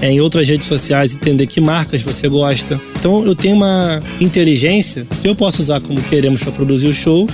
é, 0.02 0.12
em 0.12 0.20
outras 0.20 0.48
redes 0.48 0.68
sociais 0.68 1.16
entender 1.16 1.46
que 1.46 1.62
marcas 1.62 2.02
você 2.02 2.28
gosta. 2.28 2.80
Então 3.00 3.24
eu 3.26 3.36
tenho 3.36 3.56
uma 3.56 4.02
inteligência 4.20 5.06
que 5.22 5.28
eu 5.28 5.36
posso 5.36 5.62
usar 5.62 5.80
como 5.80 6.02
queremos 6.04 6.44
para 6.44 6.52
produzir 6.52 6.88
o 6.88 6.94
show, 6.94 7.28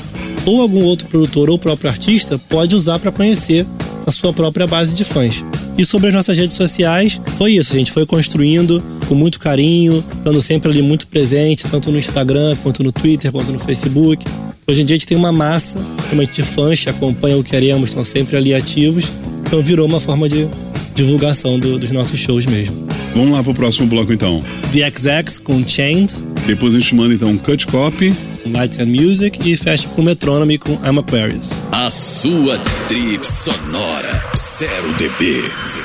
ou 0.48 0.62
algum 0.62 0.84
outro 0.84 1.08
produtor 1.08 1.50
ou 1.50 1.58
o 1.58 1.60
próprio 1.60 1.90
artista 1.92 2.40
pode 2.50 2.74
usar 2.76 2.98
para 3.00 3.12
conhecer 3.12 3.66
a 4.06 4.12
sua 4.12 4.32
própria 4.32 4.66
base 4.66 4.96
de 4.96 5.04
fãs. 5.04 5.44
E 5.78 5.86
sobre 5.86 6.08
as 6.08 6.14
nossas 6.14 6.38
redes 6.38 6.56
sociais, 6.56 7.22
foi 7.36 7.52
isso. 7.54 7.74
A 7.74 7.78
gente 7.78 7.92
foi 7.92 8.06
construindo 8.06 8.82
com 9.08 9.14
muito 9.14 9.40
carinho, 9.40 10.04
estando 10.18 10.42
sempre 10.42 10.72
ali 10.72 10.82
muito 10.82 11.06
presente, 11.08 11.66
tanto 11.68 11.92
no 11.92 11.98
Instagram, 12.00 12.56
quanto 12.64 12.82
no 12.84 12.92
Twitter, 12.92 13.32
quanto 13.32 13.52
no 13.52 13.60
Facebook. 13.60 14.26
Hoje 14.68 14.82
em 14.82 14.86
dia 14.86 14.96
a 14.96 14.98
gente 15.00 15.08
tem 15.08 15.18
uma 15.18 15.32
massa 15.32 15.80
realmente 16.06 16.42
de 16.42 16.44
fãs 16.44 16.80
que 16.82 16.90
acompanham 16.90 17.40
o 17.40 17.44
que 17.44 17.52
queremos, 17.52 17.90
estão 17.90 18.04
sempre 18.06 18.38
ali 18.38 18.54
ativos. 18.54 19.12
Então 19.46 19.62
virou 19.62 19.86
uma 19.86 20.00
forma 20.00 20.28
de 20.28 20.48
divulgação 20.96 21.60
do- 21.60 21.78
dos 21.78 21.92
nossos 21.92 22.20
shows 22.20 22.46
mesmo. 22.46 22.88
Vamos 23.14 23.32
lá 23.34 23.44
pro 23.44 23.54
próximo 23.54 23.88
bloco 23.88 24.12
então. 24.14 24.44
The 24.72 24.90
XX 24.90 25.38
com 25.40 25.66
Chained, 25.68 26.14
Depois 26.46 26.74
a 26.76 26.80
gente 26.80 26.96
manda 26.96 27.14
então 27.14 27.30
um 27.30 27.38
cut 27.38 27.68
copy. 27.68 28.14
Lights 28.52 28.80
and 28.80 28.88
Music 28.88 29.40
e 29.44 29.56
fecha 29.56 29.88
com 29.90 30.02
Metronomy 30.02 30.58
com 30.58 30.74
I'm 30.86 31.00
Aquarius. 31.00 31.52
A 31.72 31.90
sua 31.90 32.58
trip 32.88 33.26
sonora 33.26 34.24
0DB. 34.36 35.77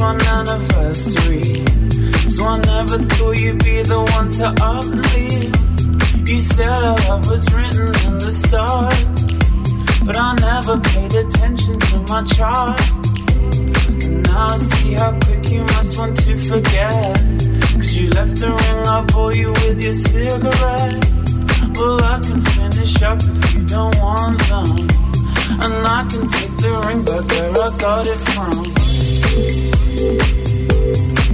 one 0.00 0.20
anniversary. 0.20 1.42
So 2.30 2.46
I 2.46 2.58
never 2.58 2.98
thought 2.98 3.38
you'd 3.40 3.64
be 3.64 3.82
the 3.82 4.00
one 4.16 4.30
to 4.38 4.48
uplift. 4.62 6.28
You 6.28 6.40
said 6.40 6.76
our 6.76 6.96
love 7.08 7.28
was 7.30 7.44
written 7.54 7.88
in 8.06 8.14
the 8.18 8.30
stars, 8.30 9.04
but 10.04 10.16
I 10.16 10.34
never 10.38 10.78
paid 10.78 11.12
attention 11.14 11.80
to 11.80 11.96
my 12.12 12.22
chart. 12.24 12.78
And 14.04 14.22
now 14.22 14.46
I 14.46 14.58
see 14.58 14.92
how 14.94 15.18
quick 15.24 15.50
you 15.50 15.62
must 15.74 15.98
want 15.98 16.16
to 16.24 16.38
forget. 16.38 17.18
Cause 17.74 17.94
you 17.96 18.10
left 18.10 18.36
the 18.38 18.50
ring 18.54 18.86
I 18.86 19.06
for 19.12 19.34
you 19.34 19.50
with 19.50 19.82
your 19.82 19.94
cigarettes. 19.94 21.32
Well, 21.78 22.02
I 22.02 22.20
can 22.20 22.40
finish 22.54 23.02
up 23.02 23.18
if 23.20 23.54
you 23.54 23.64
don't 23.64 23.96
want 23.98 24.38
them. 24.46 24.86
And 25.64 25.86
I 25.86 26.06
can 26.10 26.28
take 26.28 26.54
the 26.62 26.72
ring 26.86 27.02
back 27.04 27.24
where 27.26 27.50
I 27.66 27.78
got 27.78 28.06
it 28.06 28.20
from. 28.30 29.77
Thank 30.08 31.18
you 31.18 31.27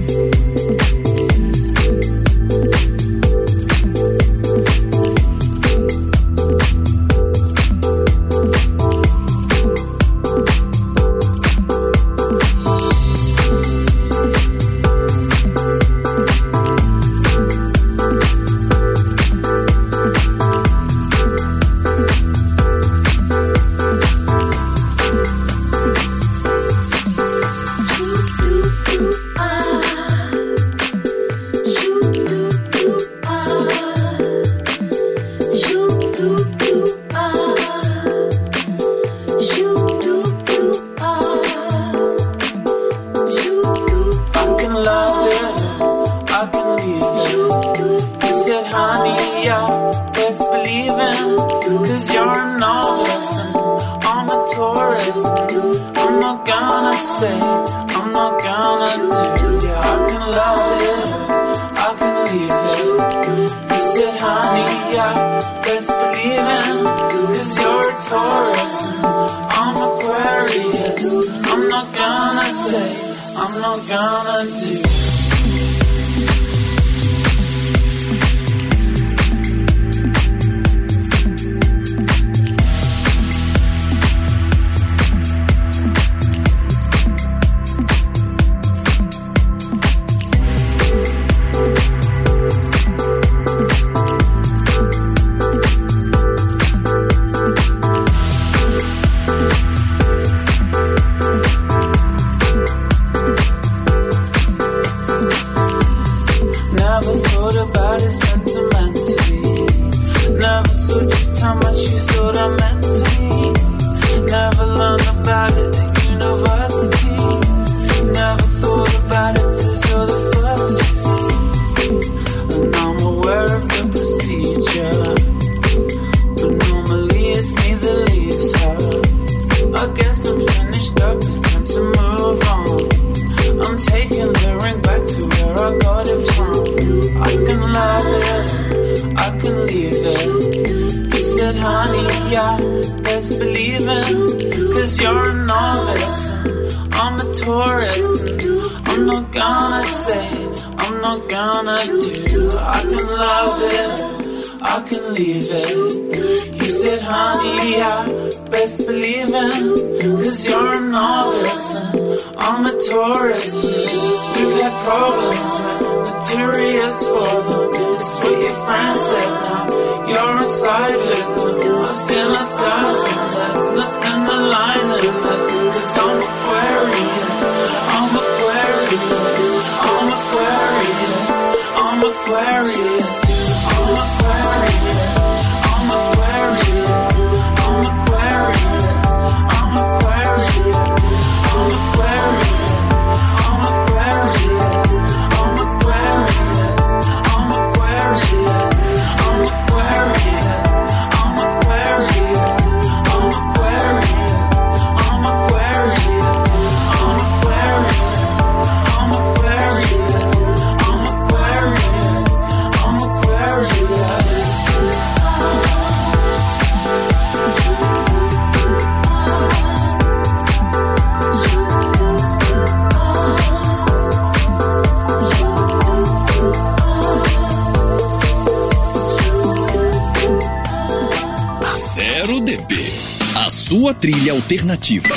trilha 234.05 234.33
alternativa. 234.33 235.09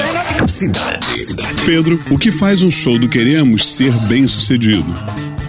Cidade. 0.47 1.25
Cidade. 1.25 1.61
Pedro, 1.65 2.01
o 2.09 2.17
que 2.17 2.31
faz 2.31 2.61
um 2.61 2.71
show 2.71 2.97
do 2.97 3.09
Queremos 3.09 3.75
ser 3.75 3.91
bem 4.07 4.25
sucedido? 4.25 4.85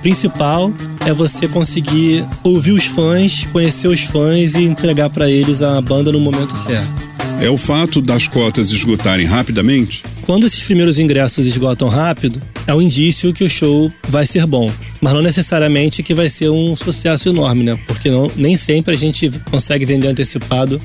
Principal 0.02 0.72
é 1.06 1.12
você 1.12 1.46
conseguir 1.46 2.26
ouvir 2.42 2.72
os 2.72 2.86
fãs, 2.86 3.46
conhecer 3.52 3.86
os 3.86 4.02
fãs 4.02 4.56
e 4.56 4.64
entregar 4.64 5.08
pra 5.10 5.30
eles 5.30 5.62
a 5.62 5.80
banda 5.80 6.10
no 6.10 6.18
momento 6.18 6.56
certo. 6.56 7.08
É 7.40 7.48
o 7.48 7.56
fato 7.56 8.00
das 8.00 8.26
cotas 8.26 8.72
esgotarem 8.72 9.24
rapidamente? 9.24 10.02
Quando 10.22 10.44
esses 10.44 10.64
primeiros 10.64 10.98
ingressos 10.98 11.46
esgotam 11.46 11.88
rápido, 11.88 12.42
é 12.66 12.74
um 12.74 12.82
indício 12.82 13.32
que 13.32 13.44
o 13.44 13.48
show 13.48 13.88
vai 14.08 14.26
ser 14.26 14.46
bom. 14.46 14.68
Mas 15.00 15.12
não 15.12 15.22
necessariamente 15.22 16.02
que 16.02 16.12
vai 16.12 16.28
ser 16.28 16.50
um 16.50 16.74
sucesso 16.74 17.28
enorme, 17.28 17.62
né? 17.62 17.78
Porque 17.86 18.10
não, 18.10 18.32
nem 18.34 18.56
sempre 18.56 18.94
a 18.94 18.98
gente 18.98 19.30
consegue 19.48 19.84
vender 19.84 20.08
antecipado 20.08 20.82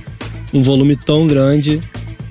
um 0.54 0.62
volume 0.62 0.96
tão 0.96 1.26
grande 1.26 1.82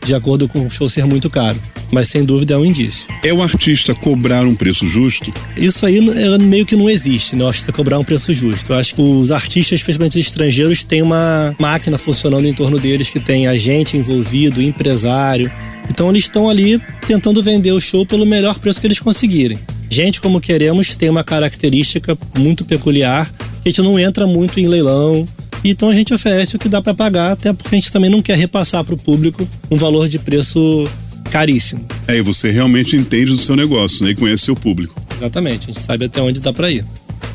de 0.04 0.14
acordo 0.14 0.48
com 0.48 0.66
o 0.66 0.70
show 0.70 0.88
ser 0.88 1.06
muito 1.06 1.30
caro. 1.30 1.60
Mas 1.90 2.08
sem 2.08 2.24
dúvida 2.24 2.54
é 2.54 2.56
um 2.56 2.64
indício. 2.64 3.06
É 3.22 3.32
o 3.32 3.42
artista 3.42 3.94
cobrar 3.94 4.46
um 4.46 4.54
preço 4.54 4.86
justo? 4.86 5.32
Isso 5.56 5.84
aí 5.84 5.98
é, 5.98 6.38
meio 6.38 6.64
que 6.64 6.74
não 6.74 6.88
existe, 6.88 7.36
né? 7.36 7.44
O 7.44 7.48
artista 7.48 7.70
cobrar 7.70 7.98
um 7.98 8.04
preço 8.04 8.32
justo. 8.32 8.72
Eu 8.72 8.76
acho 8.76 8.94
que 8.94 9.02
os 9.02 9.30
artistas, 9.30 9.80
especialmente 9.80 10.18
os 10.18 10.26
estrangeiros, 10.26 10.84
têm 10.84 11.02
uma 11.02 11.54
máquina 11.58 11.98
funcionando 11.98 12.46
em 12.46 12.54
torno 12.54 12.78
deles 12.78 13.10
que 13.10 13.20
tem 13.20 13.46
agente 13.46 13.96
envolvido, 13.96 14.62
empresário. 14.62 15.52
Então 15.90 16.08
eles 16.08 16.24
estão 16.24 16.48
ali 16.48 16.80
tentando 17.06 17.42
vender 17.42 17.72
o 17.72 17.80
show 17.80 18.06
pelo 18.06 18.24
melhor 18.24 18.58
preço 18.58 18.80
que 18.80 18.86
eles 18.86 19.00
conseguirem. 19.00 19.58
Gente 19.90 20.22
como 20.22 20.40
queremos 20.40 20.94
tem 20.94 21.10
uma 21.10 21.22
característica 21.22 22.16
muito 22.38 22.64
peculiar, 22.64 23.30
que 23.62 23.68
a 23.68 23.70
gente 23.70 23.82
não 23.82 23.98
entra 23.98 24.26
muito 24.26 24.58
em 24.58 24.66
leilão, 24.66 25.28
então 25.70 25.88
a 25.88 25.94
gente 25.94 26.12
oferece 26.12 26.56
o 26.56 26.58
que 26.58 26.68
dá 26.68 26.82
para 26.82 26.94
pagar, 26.94 27.32
até 27.32 27.52
porque 27.52 27.74
a 27.74 27.78
gente 27.78 27.92
também 27.92 28.10
não 28.10 28.20
quer 28.20 28.36
repassar 28.36 28.82
para 28.84 28.94
o 28.94 28.98
público 28.98 29.48
um 29.70 29.76
valor 29.76 30.08
de 30.08 30.18
preço 30.18 30.88
caríssimo. 31.30 31.84
É, 32.08 32.18
e 32.18 32.22
você 32.22 32.50
realmente 32.50 32.96
entende 32.96 33.32
do 33.32 33.38
seu 33.38 33.56
negócio, 33.56 34.04
né? 34.04 34.10
E 34.10 34.14
conhece 34.14 34.44
seu 34.44 34.56
público. 34.56 35.00
Exatamente, 35.14 35.64
a 35.64 35.72
gente 35.72 35.80
sabe 35.80 36.06
até 36.06 36.20
onde 36.20 36.40
dá 36.40 36.52
para 36.52 36.70
ir. 36.70 36.84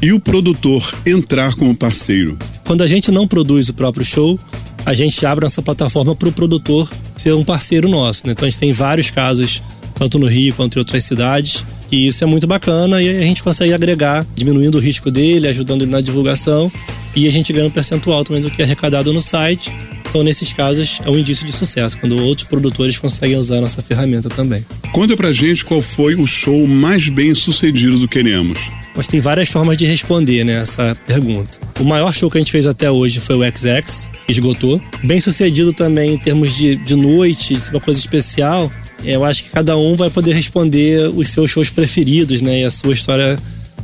E 0.02 0.12
o 0.12 0.20
produtor 0.20 0.84
entrar 1.06 1.56
como 1.56 1.76
parceiro? 1.76 2.38
Quando 2.66 2.84
a 2.84 2.88
gente 2.88 3.12
não 3.12 3.28
produz 3.28 3.70
o 3.70 3.74
próprio 3.74 4.06
show, 4.06 4.40
a 4.86 4.94
gente 4.94 5.26
abre 5.26 5.46
essa 5.46 5.62
plataforma 5.62 6.16
para 6.16 6.30
o 6.30 6.32
produtor 6.32 6.90
ser 7.16 7.34
um 7.34 7.44
parceiro 7.44 7.88
nosso. 7.88 8.28
Né? 8.28 8.34
Então 8.34 8.46
a 8.46 8.50
gente 8.50 8.60
tem 8.60 8.72
vários 8.72 9.10
casos, 9.10 9.64
tanto 9.96 10.20
no 10.20 10.28
Rio 10.28 10.54
quanto 10.54 10.76
em 10.76 10.80
outras 10.80 11.04
cidades, 11.04 11.66
que 11.88 12.08
isso 12.08 12.24
é 12.24 12.28
muito 12.28 12.46
bacana 12.46 13.02
e 13.02 13.10
a 13.10 13.22
gente 13.22 13.42
consegue 13.42 13.74
agregar, 13.74 14.26
diminuindo 14.36 14.78
o 14.78 14.82
risco 14.82 15.10
dele, 15.10 15.48
ajudando 15.48 15.82
ele 15.82 15.92
na 15.92 16.02
divulgação 16.02 16.72
e 17.18 17.28
a 17.28 17.32
gente 17.32 17.52
ganha 17.52 17.66
um 17.66 17.72
percentual 17.72 18.24
também 18.24 18.44
do 18.44 18.52
que 18.52 18.62
é 18.62 18.66
arrecadado 18.66 19.12
no 19.12 19.22
site. 19.22 19.72
Então, 20.08 20.24
nesses 20.24 20.54
casos, 20.54 21.02
é 21.04 21.10
um 21.10 21.18
indício 21.18 21.46
de 21.46 21.52
sucesso, 21.52 21.98
quando 21.98 22.16
outros 22.18 22.48
produtores 22.48 22.98
conseguem 23.00 23.36
usar 23.38 23.60
nossa 23.60 23.82
ferramenta 23.82 24.30
também. 24.30 24.64
Conta 24.92 25.18
pra 25.18 25.32
gente 25.32 25.66
qual 25.66 25.82
foi 25.82 26.14
o 26.14 26.28
show 26.28 26.68
mais 26.68 27.10
bem 27.10 27.34
sucedido 27.34 27.98
do 27.98 28.08
Queremos. 28.08 28.72
Mas 28.96 29.08
tem 29.08 29.20
várias 29.20 29.50
formas 29.50 29.76
de 29.78 29.86
responder 29.86 30.44
né, 30.44 30.62
essa 30.62 30.96
pergunta. 31.08 31.58
O 31.80 31.84
maior 31.84 32.14
show 32.14 32.30
que 32.30 32.38
a 32.38 32.42
gente 32.42 32.52
fez 32.52 32.68
até 32.68 32.90
hoje 32.90 33.20
foi 33.20 33.36
o 33.36 33.42
XX, 33.44 34.10
que 34.26 34.32
esgotou. 34.32 34.80
Bem 35.04 35.20
sucedido 35.20 35.74
também 35.74 36.14
em 36.14 36.18
termos 36.20 36.56
de, 36.56 36.76
de 36.76 36.96
noite, 36.96 37.56
de 37.56 37.60
ser 37.60 37.72
uma 37.72 37.82
coisa 37.82 38.00
especial. 38.00 38.72
Eu 39.04 39.26
acho 39.26 39.44
que 39.44 39.50
cada 39.50 39.76
um 39.76 39.96
vai 39.96 40.12
poder 40.12 40.34
responder 40.34 41.12
os 41.16 41.30
seus 41.30 41.50
shows 41.50 41.72
preferidos 41.72 42.42
né, 42.42 42.62
e 42.62 42.64
a 42.64 42.72
sua 42.72 42.94
história 42.94 43.38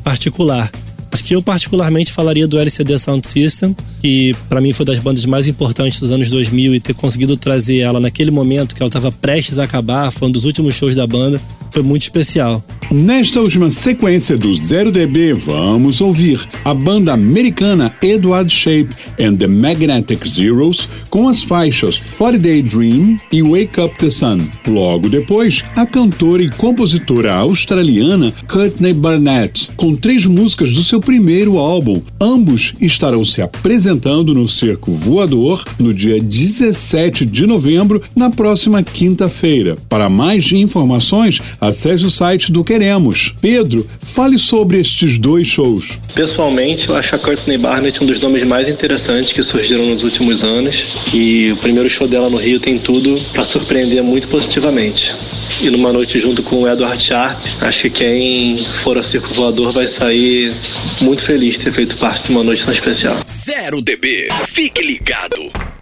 particular. 0.04 0.72
Acho 1.14 1.24
que 1.24 1.36
eu 1.36 1.44
particularmente 1.44 2.12
falaria 2.12 2.48
do 2.48 2.58
LCD 2.58 2.98
Sound 2.98 3.28
System, 3.28 3.76
que 4.02 4.36
para 4.50 4.60
mim 4.60 4.74
foi 4.74 4.84
das 4.84 4.98
bandas 4.98 5.24
mais 5.28 5.48
importantes 5.48 6.00
dos 6.00 6.10
anos 6.10 6.28
2000 6.28 6.74
e 6.74 6.80
ter 6.80 6.96
conseguido 6.96 7.38
trazer 7.38 7.78
ela 7.78 8.00
naquele 8.00 8.32
momento 8.32 8.74
que 8.74 8.82
ela 8.82 8.90
estava 8.90 9.12
prestes 9.12 9.60
a 9.60 9.66
acabar, 9.66 10.12
foi 10.12 10.28
um 10.28 10.32
dos 10.32 10.44
últimos 10.44 10.74
shows 10.74 10.96
da 10.96 11.06
banda, 11.06 11.40
foi 11.70 11.84
muito 11.84 12.02
especial. 12.02 12.64
Nesta 12.94 13.42
última 13.42 13.72
sequência 13.72 14.38
do 14.38 14.54
Zero 14.54 14.92
DB, 14.92 15.34
vamos 15.34 16.00
ouvir 16.00 16.40
a 16.64 16.76
banda 16.76 17.12
americana 17.12 17.92
Edward 18.04 18.54
Shape 18.54 18.92
and 19.20 19.36
the 19.38 19.48
Magnetic 19.48 20.24
Zeros 20.30 20.88
com 21.10 21.28
as 21.28 21.42
faixas 21.42 21.98
40 21.98 22.38
Day 22.38 22.62
Dream 22.62 23.20
e 23.32 23.42
Wake 23.42 23.82
Up 23.82 23.98
the 23.98 24.12
Sun. 24.12 24.42
Logo 24.68 25.10
depois, 25.10 25.64
a 25.76 25.88
cantora 25.88 26.44
e 26.44 26.52
compositora 26.52 27.34
australiana 27.34 28.32
Courtney 28.48 28.94
Barnett, 28.94 29.72
com 29.76 29.96
três 29.96 30.28
músicas 30.28 30.72
do 30.74 30.84
seu 30.84 31.00
primeiro 31.00 31.58
álbum. 31.58 32.00
Ambos 32.22 32.76
estarão 32.80 33.26
se 33.26 33.42
apresentando 33.42 34.36
no 34.36 34.48
Circo 34.48 34.92
Voador 34.92 35.66
no 35.80 35.92
dia 35.96 36.22
17 36.22 37.26
de 37.26 37.48
novembro, 37.48 38.04
na 38.16 38.30
próxima 38.30 38.84
quinta-feira. 38.84 39.80
Para 39.90 40.12
mais 40.12 40.52
informações, 40.52 41.42
acesse 41.60 42.06
o 42.06 42.12
site 42.12 42.52
do 42.52 42.64
Queremos. 42.84 43.34
Pedro, 43.40 43.88
fale 44.02 44.38
sobre 44.38 44.78
estes 44.78 45.18
dois 45.18 45.48
shows. 45.48 45.98
Pessoalmente, 46.14 46.90
eu 46.90 46.96
acho 46.98 47.16
a 47.16 47.18
Courtney 47.18 47.58
Barnett 47.58 48.04
um 48.04 48.06
dos 48.06 48.20
nomes 48.20 48.44
mais 48.44 48.68
interessantes 48.68 49.32
que 49.32 49.42
surgiram 49.42 49.86
nos 49.86 50.04
últimos 50.04 50.44
anos. 50.44 50.88
E 51.14 51.54
o 51.54 51.56
primeiro 51.56 51.90
show 51.90 52.10
dela 52.10 52.30
no 52.30 52.36
Rio 52.36 52.60
tem 52.60 52.78
tudo 52.78 53.18
para 53.32 53.46
surpreender 53.46 54.04
muito 54.04 54.28
positivamente. 54.28 55.16
E 55.62 55.70
numa 55.70 55.94
noite 55.94 56.20
junto 56.20 56.44
com 56.44 56.64
o 56.64 56.68
Edward 56.70 57.02
Sharp, 57.02 57.40
acho 57.62 57.84
que 57.84 57.90
quem 57.90 58.58
for 58.58 58.98
ao 58.98 59.04
Circo 59.04 59.34
Voador 59.34 59.72
vai 59.72 59.88
sair 59.88 60.54
muito 61.00 61.22
feliz 61.22 61.54
de 61.54 61.62
ter 61.62 61.72
feito 61.72 61.96
parte 61.96 62.26
de 62.26 62.32
uma 62.32 62.44
noite 62.44 62.66
tão 62.66 62.74
especial. 62.74 63.16
Zero 63.26 63.82
DB. 63.82 64.28
Fique 64.46 64.86
ligado. 64.86 65.73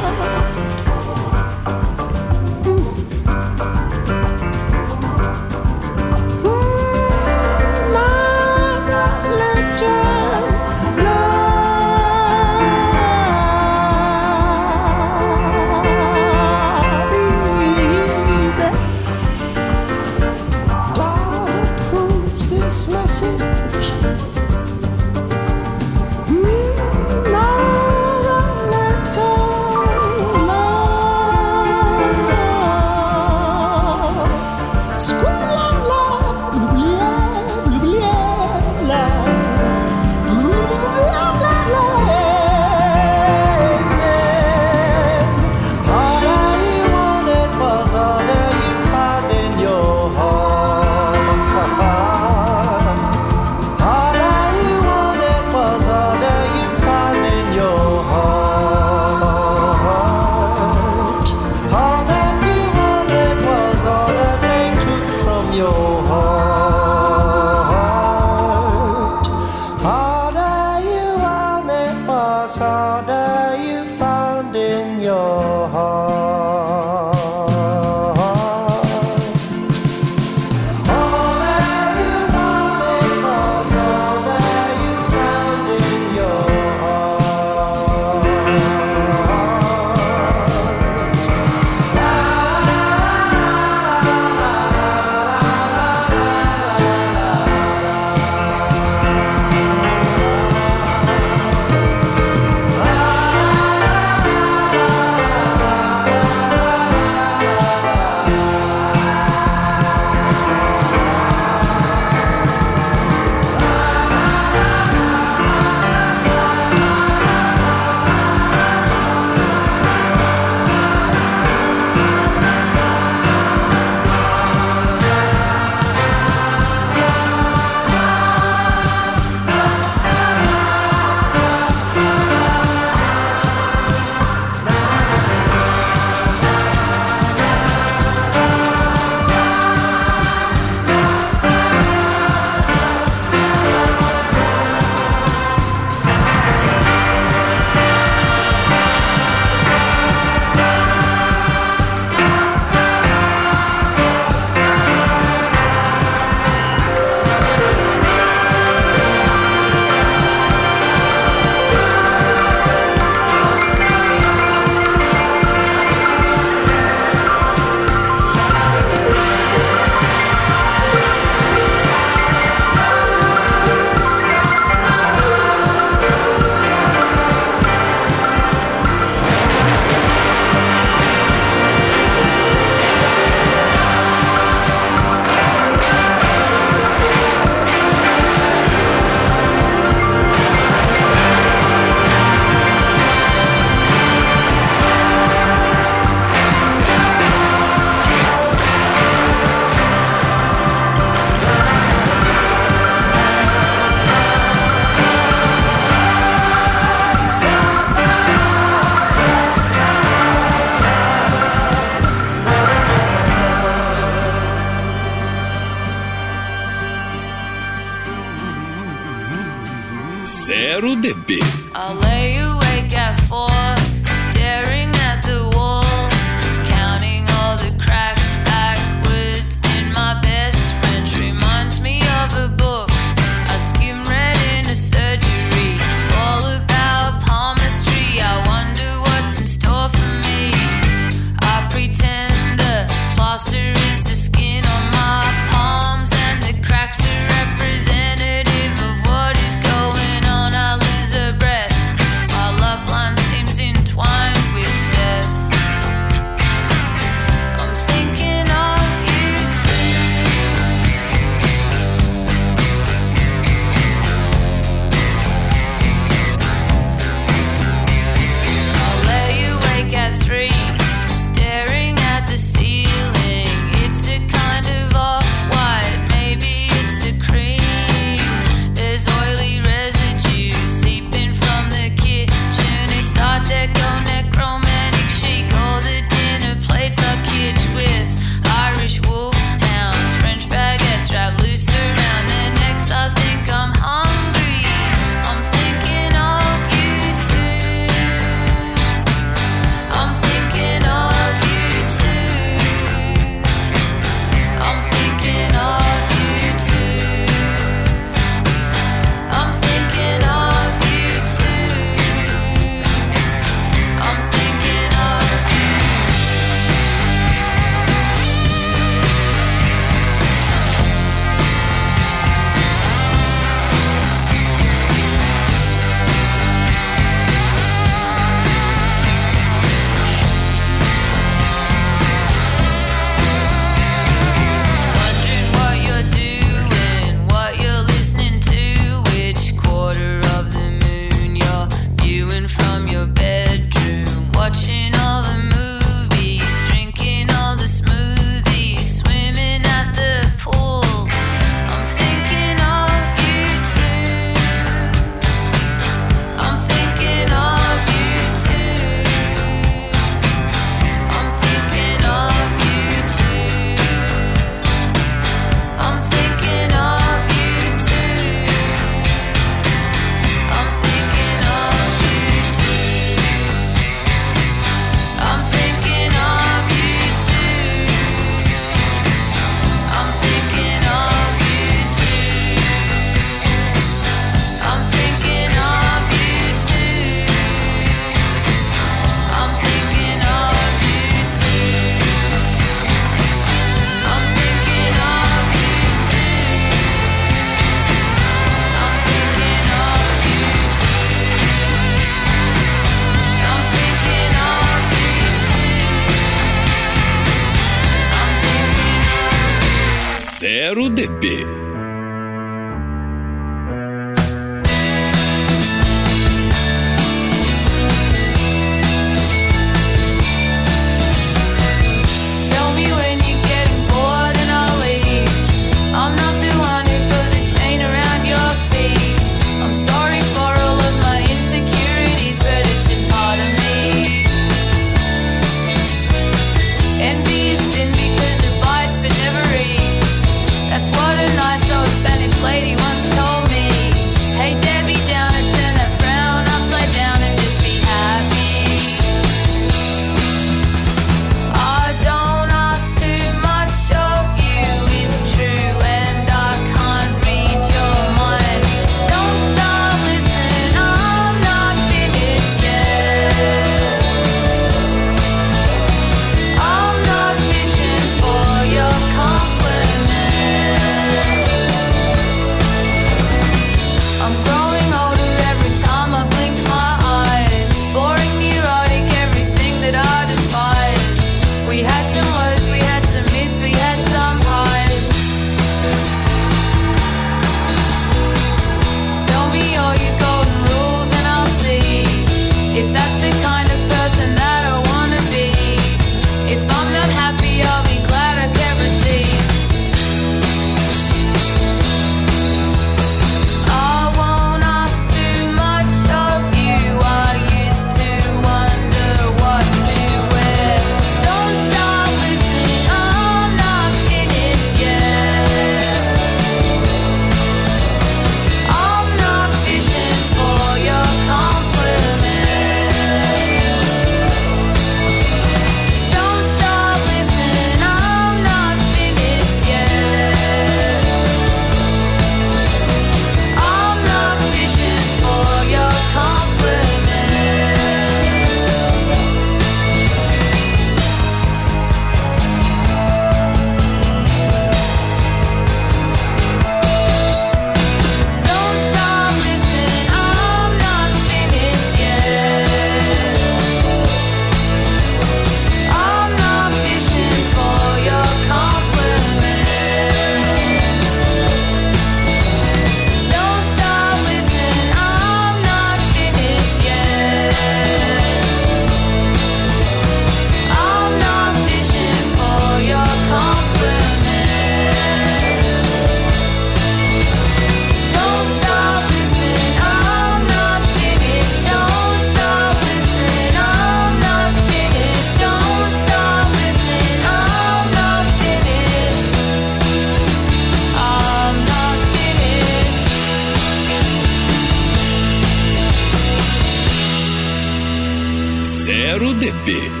Zero 598.91 599.31
DP. 599.39 600.00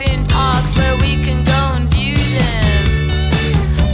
In 0.00 0.26
parks 0.26 0.74
where 0.76 0.96
we 0.96 1.22
can 1.22 1.44
go 1.44 1.60
and 1.76 1.88
view 1.90 2.16
them. 2.16 3.20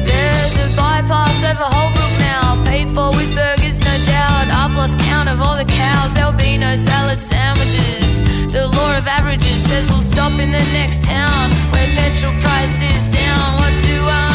There's 0.05 0.55
a 0.64 0.76
bypass 0.76 1.42
over 1.42 1.64
Holbrook 1.64 2.14
now, 2.20 2.62
paid 2.64 2.88
for 2.90 3.11
with 3.11 3.34
burgers, 3.34 3.80
no 3.80 3.94
doubt. 4.07 4.49
I've 4.51 4.74
lost 4.74 4.99
count 5.01 5.28
of 5.28 5.40
all 5.40 5.57
the 5.57 5.64
cows, 5.64 6.14
there'll 6.14 6.32
be 6.32 6.59
no 6.59 6.76
salad 6.76 7.20
sandwiches. 7.20 8.22
The 8.53 8.66
law 8.66 8.96
of 8.96 9.07
averages 9.07 9.64
says 9.68 9.88
we'll 9.88 10.03
stop 10.03 10.38
in 10.38 10.53
the 10.53 10.64
next 10.72 11.03
town 11.03 11.51
where 11.72 11.86
petrol 11.94 12.34
price 12.40 12.80
is 12.80 13.09
down. 13.09 13.61
What 13.61 13.82
do 13.82 14.05
I 14.05 14.28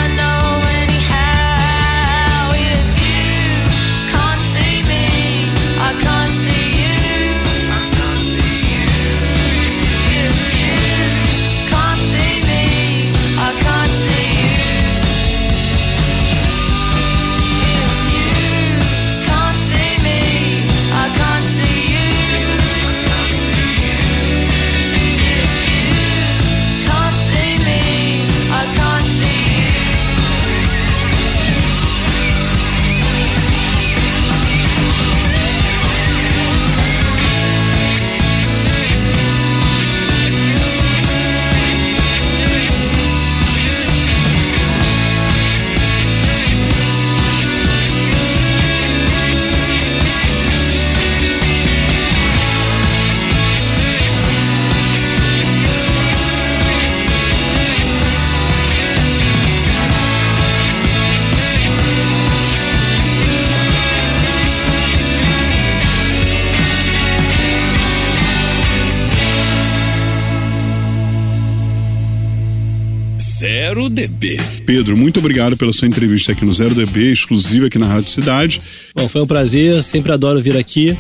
Zero 73.74 73.89
DB. 73.89 74.39
Pedro, 74.67 74.95
muito 74.95 75.17
obrigado 75.17 75.57
pela 75.57 75.74
sua 75.74 75.88
entrevista 75.88 76.32
aqui 76.32 76.45
no 76.45 76.53
Zero 76.53 76.76
DB, 76.76 77.11
exclusiva 77.11 77.65
aqui 77.65 77.80
na 77.80 77.88
Rádio 77.88 78.11
Cidade. 78.11 78.61
Bom, 78.93 79.09
foi 79.09 79.19
um 79.24 79.26
prazer, 79.26 79.82
sempre 79.82 80.11
adoro 80.11 80.39
vir 80.39 80.55
aqui. 80.55 80.95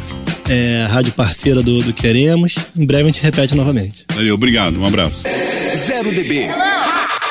É, 0.49 0.83
rádio 0.89 1.13
parceira 1.13 1.61
do, 1.61 1.83
do 1.83 1.93
Queremos. 1.93 2.55
Em 2.75 2.83
breve 2.83 3.03
a 3.03 3.05
gente 3.05 3.21
repete 3.21 3.55
novamente. 3.55 4.05
Valeu, 4.15 4.33
obrigado, 4.33 4.79
um 4.79 4.87
abraço. 4.87 5.27
Zero 5.77 6.11
DB. 6.11 6.47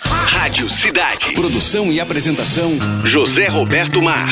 Rádio 0.05 0.70
Cidade. 0.70 1.32
Produção 1.32 1.90
e 1.90 1.99
apresentação: 1.99 2.78
José 3.05 3.49
Roberto 3.49 4.01
Mar. 4.01 4.28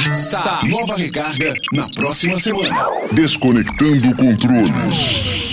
Nova 0.63 0.95
recarga 0.95 1.53
na 1.73 1.89
próxima 1.89 2.39
semana. 2.39 2.87
Desconectando 3.13 4.15
controles. 4.15 5.50